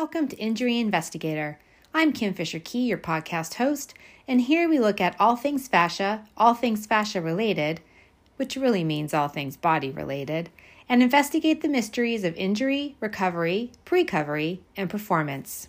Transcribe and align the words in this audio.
Welcome 0.00 0.28
to 0.28 0.36
Injury 0.38 0.78
Investigator. 0.78 1.58
I'm 1.92 2.14
Kim 2.14 2.32
Fisher 2.32 2.58
Key, 2.58 2.86
your 2.86 2.96
podcast 2.96 3.56
host, 3.56 3.92
and 4.26 4.40
here 4.40 4.66
we 4.66 4.78
look 4.78 4.98
at 4.98 5.14
all 5.20 5.36
things 5.36 5.68
fascia, 5.68 6.26
all 6.38 6.54
things 6.54 6.86
fascia 6.86 7.20
related, 7.20 7.82
which 8.36 8.56
really 8.56 8.82
means 8.82 9.12
all 9.12 9.28
things 9.28 9.58
body 9.58 9.90
related, 9.90 10.48
and 10.88 11.02
investigate 11.02 11.60
the 11.60 11.68
mysteries 11.68 12.24
of 12.24 12.34
injury, 12.36 12.96
recovery, 12.98 13.72
precovery, 13.84 14.60
and 14.74 14.88
performance. 14.88 15.68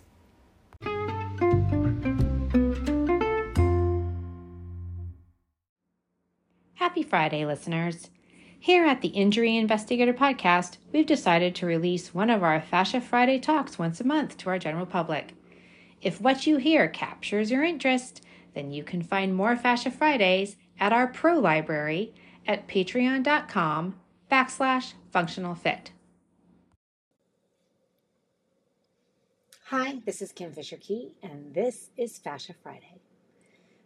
Happy 6.76 7.02
Friday, 7.02 7.44
listeners. 7.44 8.08
Here 8.62 8.86
at 8.86 9.00
the 9.00 9.08
Injury 9.08 9.56
Investigator 9.56 10.14
podcast, 10.14 10.76
we've 10.92 11.04
decided 11.04 11.52
to 11.56 11.66
release 11.66 12.14
one 12.14 12.30
of 12.30 12.44
our 12.44 12.60
Fascia 12.60 13.00
Friday 13.00 13.40
talks 13.40 13.76
once 13.76 14.00
a 14.00 14.06
month 14.06 14.36
to 14.36 14.50
our 14.50 14.58
general 14.60 14.86
public. 14.86 15.34
If 16.00 16.20
what 16.20 16.46
you 16.46 16.58
hear 16.58 16.86
captures 16.86 17.50
your 17.50 17.64
interest, 17.64 18.22
then 18.54 18.70
you 18.70 18.84
can 18.84 19.02
find 19.02 19.34
more 19.34 19.56
Fascia 19.56 19.90
Fridays 19.90 20.54
at 20.78 20.92
our 20.92 21.08
pro 21.08 21.40
library 21.40 22.14
at 22.46 22.68
patreon.com 22.68 23.96
backslash 24.30 24.92
functional 25.10 25.56
fit. 25.56 25.90
Hi, 29.70 30.02
this 30.06 30.22
is 30.22 30.30
Kim 30.30 30.52
Fisher 30.52 30.76
Key, 30.76 31.16
and 31.20 31.52
this 31.52 31.90
is 31.96 32.16
Fascia 32.16 32.54
Friday. 32.62 33.00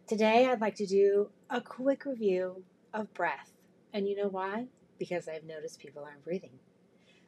Today, 0.05 0.47
I'd 0.47 0.61
like 0.61 0.75
to 0.75 0.85
do 0.85 1.29
a 1.49 1.61
quick 1.61 2.05
review 2.05 2.63
of 2.93 3.11
breath 3.15 3.56
and 3.93 4.07
you 4.07 4.15
know 4.15 4.27
why? 4.27 4.67
Because 4.97 5.27
I've 5.27 5.43
noticed 5.43 5.79
people 5.79 6.03
aren't 6.03 6.23
breathing. 6.23 6.59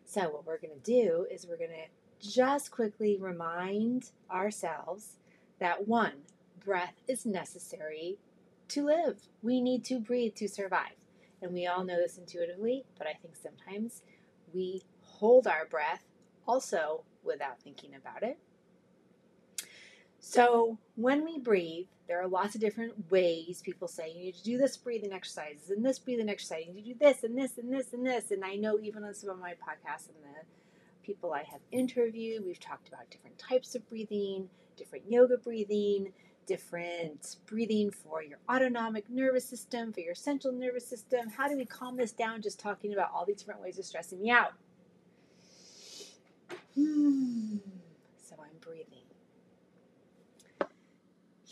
So, 0.05 0.21
what 0.29 0.45
we're 0.45 0.59
going 0.59 0.73
to 0.73 0.79
do 0.79 1.27
is 1.31 1.45
we're 1.47 1.57
going 1.57 1.69
to 1.69 2.27
just 2.27 2.71
quickly 2.71 3.17
remind 3.19 4.11
ourselves 4.29 5.17
that 5.59 5.87
one, 5.87 6.23
breath 6.63 6.95
is 7.07 7.25
necessary 7.25 8.17
to 8.69 8.85
live. 8.85 9.19
We 9.41 9.61
need 9.61 9.83
to 9.85 9.99
breathe 9.99 10.35
to 10.35 10.47
survive. 10.47 10.95
And 11.41 11.53
we 11.53 11.67
all 11.67 11.83
know 11.83 11.97
this 11.97 12.17
intuitively, 12.17 12.85
but 12.97 13.07
I 13.07 13.13
think 13.13 13.35
sometimes 13.35 14.01
we 14.53 14.83
hold 15.01 15.47
our 15.47 15.65
breath 15.65 16.03
also 16.47 17.03
without 17.23 17.61
thinking 17.61 17.95
about 17.95 18.23
it. 18.23 18.37
So, 20.19 20.77
when 20.95 21.23
we 21.23 21.39
breathe, 21.39 21.87
there 22.07 22.21
are 22.21 22.27
lots 22.27 22.55
of 22.55 22.61
different 22.61 23.09
ways 23.11 23.61
people 23.63 23.87
say 23.87 24.11
you 24.11 24.19
need 24.19 24.35
to 24.35 24.43
do 24.43 24.57
this 24.57 24.75
breathing 24.75 25.13
exercises 25.13 25.69
and 25.69 25.85
this 25.85 25.99
breathing 25.99 26.27
exercise. 26.27 26.63
You 26.67 26.73
need 26.73 26.85
to 26.85 26.93
do 26.93 26.99
this 26.99 27.23
and 27.23 27.37
this 27.37 27.57
and 27.57 27.71
this 27.71 27.93
and 27.93 28.05
this. 28.05 28.31
And 28.31 28.43
I 28.43 28.55
know 28.55 28.79
even 28.79 29.03
on 29.03 29.13
some 29.13 29.29
of 29.29 29.39
my 29.39 29.51
podcasts 29.51 30.07
and 30.07 30.17
the 30.23 30.45
people 31.03 31.33
I 31.33 31.43
have 31.43 31.61
interviewed, 31.71 32.45
we've 32.45 32.59
talked 32.59 32.87
about 32.87 33.09
different 33.11 33.37
types 33.37 33.75
of 33.75 33.87
breathing, 33.87 34.49
different 34.75 35.05
yoga 35.09 35.37
breathing, 35.37 36.11
different 36.47 37.35
breathing 37.45 37.91
for 37.91 38.23
your 38.23 38.39
autonomic 38.49 39.07
nervous 39.07 39.45
system, 39.45 39.93
for 39.93 39.99
your 39.99 40.15
central 40.15 40.51
nervous 40.51 40.87
system. 40.87 41.29
How 41.29 41.47
do 41.47 41.55
we 41.55 41.65
calm 41.65 41.95
this 41.95 42.11
down 42.11 42.41
just 42.41 42.59
talking 42.59 42.91
about 42.91 43.11
all 43.13 43.23
these 43.23 43.37
different 43.37 43.61
ways 43.61 43.77
of 43.77 43.85
stressing 43.85 44.19
me 44.19 44.31
out? 44.31 44.53
Hmm. 46.73 47.57
So 48.17 48.35
I'm 48.41 48.57
breathing. 48.61 49.08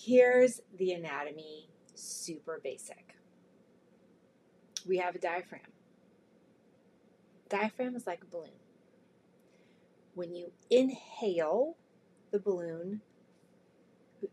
Here's 0.07 0.61
the 0.77 0.93
anatomy, 0.93 1.67
super 1.93 2.61
basic. 2.63 3.17
We 4.87 4.99
have 4.99 5.15
a 5.15 5.19
diaphragm. 5.19 5.73
Diaphragm 7.49 7.93
is 7.93 8.07
like 8.07 8.21
a 8.21 8.25
balloon. 8.25 8.55
When 10.15 10.33
you 10.33 10.53
inhale, 10.69 11.75
the 12.31 12.39
balloon 12.39 13.01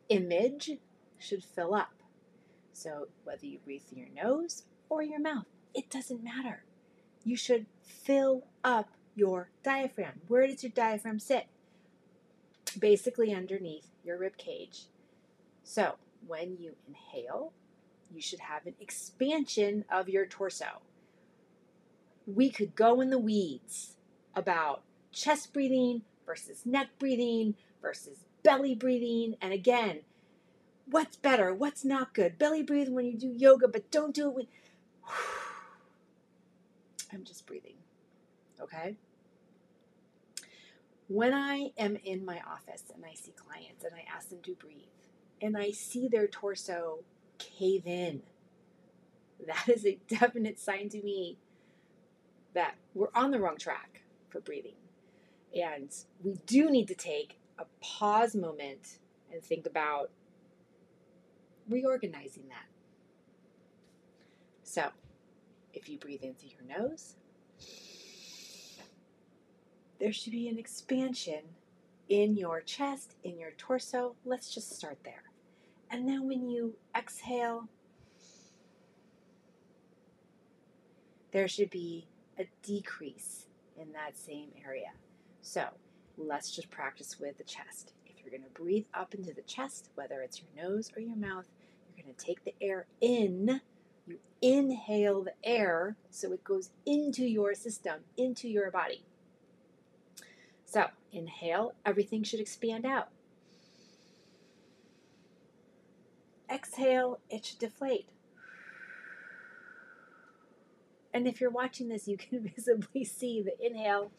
image 0.09 0.71
should 1.19 1.43
fill 1.43 1.75
up. 1.75 1.95
So 2.73 3.09
whether 3.25 3.45
you 3.45 3.59
breathe 3.59 3.83
through 3.83 4.03
your 4.03 4.15
nose 4.15 4.63
or 4.89 5.03
your 5.03 5.19
mouth, 5.19 5.47
it 5.75 5.91
doesn't 5.91 6.23
matter. 6.23 6.63
You 7.25 7.37
should 7.37 7.67
fill 7.83 8.45
up 8.63 8.91
your 9.17 9.51
diaphragm. 9.65 10.21
Where 10.29 10.47
does 10.47 10.63
your 10.63 10.71
diaphragm 10.71 11.19
sit? 11.19 11.49
Basically 12.79 13.35
underneath 13.35 13.89
your 14.05 14.19
rib 14.19 14.37
cage. 14.37 14.85
So, 15.65 15.95
when 16.27 16.57
you 16.59 16.75
inhale, 16.87 17.53
you 18.13 18.21
should 18.21 18.41
have 18.41 18.67
an 18.67 18.75
expansion 18.81 19.85
of 19.91 20.09
your 20.09 20.27
torso. 20.27 20.83
We 22.27 22.51
could 22.51 22.77
go 22.77 23.01
in 23.01 23.11
the 23.11 23.19
weeds 23.19 23.97
about 24.37 24.83
chest 25.11 25.53
breathing 25.53 26.03
versus 26.27 26.65
neck 26.65 26.89
breathing 26.99 27.55
versus 27.83 28.19
belly 28.43 28.75
breathing. 28.75 29.37
And 29.41 29.53
again, 29.53 30.01
what's 30.87 31.17
better? 31.17 31.53
What's 31.53 31.85
not 31.85 32.15
good? 32.15 32.39
Belly 32.39 32.63
breathe 32.63 32.89
when 32.89 33.07
you 33.07 33.19
do 33.19 33.29
yoga, 33.29 33.67
but 33.67 33.91
don't 33.91 34.15
do 34.15 34.29
it 34.29 34.35
when. 34.35 34.47
I'm 37.13 37.25
just 37.25 37.47
breathing. 37.47 37.77
Okay? 38.61 38.97
When 41.09 41.35
I 41.35 41.73
am 41.77 41.97
in 42.05 42.25
my 42.25 42.41
office 42.47 42.85
and 42.95 43.05
I 43.05 43.15
see 43.15 43.33
clients 43.33 43.85
and 43.85 43.93
I 43.95 44.05
ask 44.15 44.31
them 44.31 44.39
to 44.43 44.55
breathe, 44.55 44.94
and 45.45 45.59
I 45.59 45.73
see 45.73 46.09
their 46.09 46.27
torso 46.27 47.01
cave 47.39 47.87
in, 47.87 48.23
that 49.47 49.69
is 49.69 49.85
a 49.85 49.99
definite 50.09 50.59
sign 50.59 50.89
to 50.89 51.03
me 51.03 51.37
that 52.55 52.77
we're 52.95 53.09
on 53.15 53.31
the 53.31 53.39
wrong 53.39 53.59
track 53.59 54.05
for 54.31 54.41
breathing. 54.41 54.77
And 55.55 55.95
we 56.23 56.39
do 56.47 56.71
need 56.71 56.89
to 56.89 56.95
take 56.95 57.39
a 57.59 57.67
pause 57.83 58.35
moment 58.35 58.99
and 59.31 59.43
think 59.43 59.67
about 59.67 60.11
reorganizing 61.69 62.49
that. 62.49 62.67
So, 64.63 64.89
if 65.75 65.91
you 65.91 65.99
breathe 65.99 66.23
in 66.23 66.35
through 66.35 66.51
your 66.59 66.79
nose, 66.79 67.17
there 70.01 70.13
should 70.13 70.33
be 70.33 70.49
an 70.49 70.59
expansion 70.59 71.43
in 72.09 72.35
your 72.35 72.63
chest, 72.63 73.17
in 73.23 73.39
your 73.39 73.51
torso. 73.53 74.15
Let's 74.25 74.53
just 74.53 74.75
start 74.75 74.99
there. 75.05 75.34
And 75.95 76.09
then 76.09 76.27
when 76.27 76.49
you 76.49 76.75
exhale, 76.99 77.69
there 81.31 81.47
should 81.47 81.71
be 81.71 82.09
a 82.37 82.49
decrease 82.65 83.47
in 83.81 83.93
that 83.93 84.17
same 84.17 84.49
area. 84.67 84.91
So 85.41 85.67
let's 86.19 86.51
just 86.51 86.69
practice 86.69 87.21
with 87.21 87.39
the 87.39 87.45
chest. 87.45 87.93
If 88.07 88.17
you're 88.21 88.37
going 88.37 88.43
to 88.43 88.61
breathe 88.61 88.87
up 88.93 89.15
into 89.15 89.33
the 89.33 89.43
chest, 89.43 89.91
whether 89.95 90.21
it's 90.21 90.41
your 90.41 90.69
nose 90.69 90.91
or 90.97 91.01
your 91.01 91.15
mouth, 91.15 91.47
you're 91.97 92.05
going 92.05 92.17
to 92.17 92.25
take 92.27 92.45
the 92.45 92.57
air 92.61 92.87
in. 93.01 93.61
You 94.09 94.19
inhale 94.43 95.23
the 95.23 95.35
air 95.45 95.95
so 96.11 96.33
it 96.33 96.43
goes 96.43 96.71
into 96.85 97.25
your 97.25 97.55
system, 97.55 98.01
into 98.17 98.49
your 98.49 98.73
body. 98.73 99.05
So 100.65 100.87
inhale, 101.13 101.75
everything 101.87 102.25
should 102.25 102.41
expand 102.41 102.85
out. 102.85 103.11
Exhale, 106.55 107.19
it 107.29 107.45
should 107.45 107.59
deflate. 107.59 108.09
And 111.13 111.27
if 111.27 111.41
you're 111.41 111.51
watching 111.51 111.89
this, 111.89 112.07
you 112.07 112.17
can 112.17 112.49
visibly 112.57 113.05
see 113.05 113.43
the 113.43 113.55
inhale 113.65 114.13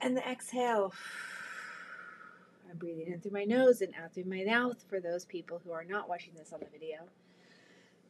and 0.00 0.16
the 0.16 0.28
exhale. 0.28 0.92
I'm 2.70 2.76
breathing 2.76 3.12
in 3.12 3.20
through 3.20 3.32
my 3.32 3.44
nose 3.44 3.80
and 3.82 3.92
out 4.02 4.14
through 4.14 4.24
my 4.24 4.44
mouth 4.44 4.82
for 4.88 5.00
those 5.00 5.24
people 5.24 5.60
who 5.64 5.72
are 5.72 5.84
not 5.84 6.08
watching 6.08 6.34
this 6.36 6.52
on 6.52 6.60
the 6.60 6.66
video. 6.66 6.98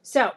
So, 0.03 0.33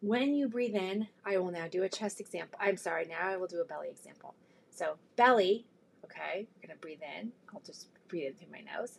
when 0.00 0.34
you 0.34 0.48
breathe 0.48 0.74
in, 0.74 1.08
I 1.24 1.38
will 1.38 1.52
now 1.52 1.68
do 1.68 1.84
a 1.84 1.88
chest 1.88 2.20
example. 2.20 2.58
I'm 2.60 2.76
sorry, 2.76 3.06
now 3.06 3.28
I 3.28 3.36
will 3.36 3.46
do 3.46 3.60
a 3.60 3.64
belly 3.64 3.88
example. 3.88 4.34
So, 4.70 4.96
belly, 5.16 5.66
okay, 6.04 6.48
I'm 6.48 6.66
going 6.66 6.76
to 6.76 6.80
breathe 6.80 7.00
in. 7.18 7.32
I'll 7.54 7.62
just 7.64 7.88
breathe 8.08 8.26
in 8.26 8.34
through 8.34 8.52
my 8.52 8.60
nose 8.60 8.98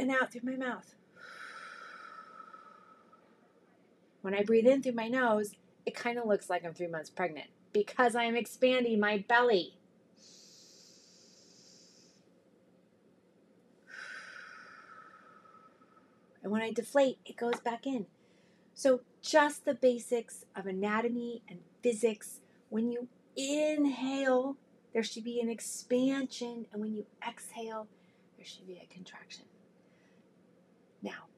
and 0.00 0.10
out 0.10 0.32
through 0.32 0.42
my 0.44 0.56
mouth. 0.56 0.94
When 4.22 4.34
I 4.34 4.42
breathe 4.42 4.66
in 4.66 4.82
through 4.82 4.92
my 4.92 5.08
nose, 5.08 5.54
it 5.86 5.94
kind 5.94 6.18
of 6.18 6.26
looks 6.26 6.50
like 6.50 6.64
I'm 6.64 6.74
three 6.74 6.86
months 6.86 7.10
pregnant 7.10 7.48
because 7.72 8.14
I 8.14 8.24
am 8.24 8.36
expanding 8.36 9.00
my 9.00 9.24
belly. 9.28 9.74
And 16.42 16.50
when 16.50 16.62
I 16.62 16.72
deflate, 16.72 17.18
it 17.24 17.36
goes 17.36 17.60
back 17.60 17.86
in. 17.86 18.06
So, 18.74 19.02
just 19.22 19.66
the 19.66 19.74
basics 19.74 20.44
of 20.56 20.66
anatomy 20.66 21.42
and 21.48 21.60
physics. 21.82 22.40
When 22.70 22.90
you 22.90 23.08
inhale, 23.36 24.56
there 24.92 25.02
should 25.02 25.24
be 25.24 25.40
an 25.40 25.50
expansion, 25.50 26.66
and 26.72 26.80
when 26.80 26.94
you 26.94 27.06
exhale, 27.26 27.88
there 28.36 28.46
should 28.46 28.66
be 28.66 28.80
a 28.82 28.92
contraction. 28.92 29.44
Now, 31.02 31.28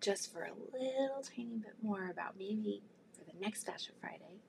just 0.00 0.32
for 0.32 0.44
a 0.44 0.52
little 0.72 1.22
tiny 1.22 1.58
bit 1.58 1.74
more 1.82 2.10
about 2.10 2.38
maybe 2.38 2.82
for 3.12 3.24
the 3.24 3.38
next 3.40 3.64
Fascia 3.64 3.92
Friday, 4.00 4.40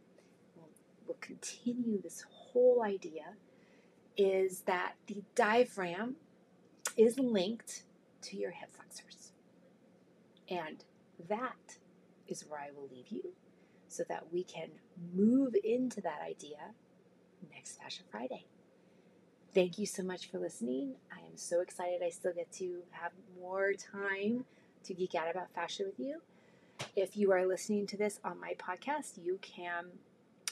we'll, 0.56 0.70
will 1.08 1.18
continue 1.20 2.02
this 2.02 2.26
whole 2.30 2.84
idea 2.84 3.36
is 4.18 4.62
that 4.62 4.94
the 5.08 5.24
diaphragm 5.36 6.16
is 6.98 7.18
linked 7.20 7.84
to 8.22 8.38
your 8.38 8.52
hip 8.52 8.70
flexors. 8.74 9.32
And 10.50 10.84
that 11.30 11.78
is 12.28 12.46
where 12.48 12.60
I 12.60 12.70
will 12.76 12.90
leave 12.94 13.08
you 13.10 13.34
so 13.88 14.04
that 14.10 14.32
we 14.32 14.44
can 14.44 14.70
move 15.14 15.56
into 15.64 16.02
that 16.02 16.22
idea 16.26 16.74
next 17.54 17.82
Fascia 17.82 18.04
Friday. 18.10 18.46
Thank 19.54 19.78
you 19.78 19.86
so 19.86 20.02
much 20.02 20.32
for 20.32 20.40
listening. 20.40 20.96
I 21.12 21.20
am 21.20 21.36
so 21.36 21.60
excited 21.60 22.02
I 22.02 22.10
still 22.10 22.34
get 22.34 22.52
to 22.54 22.84
have 22.92 23.12
more 23.40 23.74
time 23.74 24.46
to 24.86 24.94
geek 24.94 25.14
out 25.14 25.30
about 25.30 25.54
fascia 25.54 25.84
with 25.84 26.00
you. 26.00 26.22
If 26.96 27.18
you 27.18 27.32
are 27.34 27.46
listening 27.46 27.86
to 27.88 27.98
this 27.98 28.20
on 28.24 28.40
my 28.40 28.54
podcast, 28.54 29.22
you 29.22 29.40
can 29.42 29.88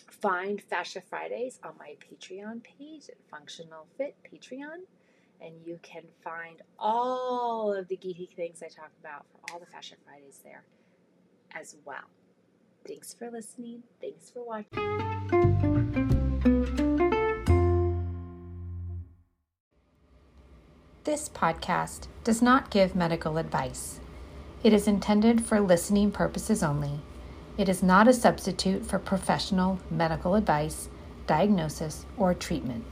find 0.09 0.61
Fascia 0.61 1.01
Fridays 1.01 1.59
on 1.63 1.73
my 1.79 1.95
Patreon 1.99 2.61
page 2.63 3.09
at 3.09 3.15
Functional 3.31 3.87
Fit 3.97 4.15
Patreon. 4.29 4.83
And 5.41 5.53
you 5.65 5.79
can 5.81 6.03
find 6.21 6.61
all 6.77 7.73
of 7.73 7.87
the 7.87 7.95
geeky 7.95 8.29
things 8.29 8.61
I 8.61 8.67
talk 8.67 8.91
about 8.99 9.25
for 9.31 9.53
all 9.53 9.59
the 9.59 9.65
Fascia 9.65 9.95
Fridays 10.05 10.41
there 10.43 10.63
as 11.55 11.77
well. 11.85 12.09
Thanks 12.85 13.13
for 13.13 13.31
listening. 13.31 13.83
Thanks 14.01 14.29
for 14.29 14.43
watching. 14.43 15.38
This 21.09 21.27
podcast 21.27 22.05
does 22.23 22.39
not 22.39 22.69
give 22.69 22.95
medical 22.95 23.39
advice. 23.39 23.99
It 24.61 24.73
is 24.73 24.87
intended 24.87 25.43
for 25.43 25.59
listening 25.59 26.11
purposes 26.11 26.61
only. 26.61 26.99
It 27.57 27.67
is 27.67 27.81
not 27.81 28.07
a 28.07 28.13
substitute 28.13 28.85
for 28.85 28.99
professional 28.99 29.79
medical 29.89 30.35
advice, 30.35 30.87
diagnosis, 31.25 32.05
or 32.15 32.35
treatment. 32.35 32.85